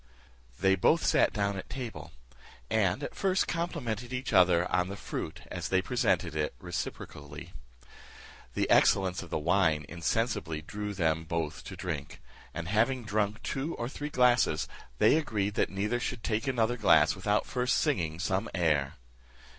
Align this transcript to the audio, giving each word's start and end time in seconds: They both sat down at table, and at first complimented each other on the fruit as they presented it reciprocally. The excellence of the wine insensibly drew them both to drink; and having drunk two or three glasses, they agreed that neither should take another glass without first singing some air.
They 0.59 0.73
both 0.73 1.05
sat 1.05 1.31
down 1.31 1.57
at 1.57 1.69
table, 1.69 2.11
and 2.71 3.03
at 3.03 3.13
first 3.13 3.47
complimented 3.47 4.11
each 4.11 4.33
other 4.33 4.65
on 4.71 4.87
the 4.89 4.95
fruit 4.97 5.41
as 5.51 5.69
they 5.69 5.79
presented 5.83 6.35
it 6.35 6.55
reciprocally. 6.57 7.53
The 8.55 8.67
excellence 8.67 9.21
of 9.21 9.29
the 9.29 9.37
wine 9.37 9.85
insensibly 9.87 10.63
drew 10.63 10.95
them 10.95 11.23
both 11.23 11.63
to 11.65 11.75
drink; 11.75 12.19
and 12.51 12.67
having 12.67 13.03
drunk 13.03 13.43
two 13.43 13.75
or 13.75 13.87
three 13.87 14.09
glasses, 14.09 14.67
they 14.97 15.17
agreed 15.17 15.53
that 15.53 15.69
neither 15.69 15.99
should 15.99 16.23
take 16.23 16.47
another 16.47 16.77
glass 16.77 17.13
without 17.15 17.45
first 17.45 17.77
singing 17.77 18.17
some 18.17 18.49
air. 18.55 18.95